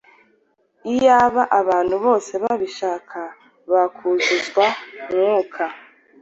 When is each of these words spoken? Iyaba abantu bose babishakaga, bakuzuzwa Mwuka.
Iyaba 0.93 1.41
abantu 1.59 1.95
bose 2.05 2.31
babishakaga, 2.43 3.23
bakuzuzwa 3.71 4.65
Mwuka. 5.11 5.65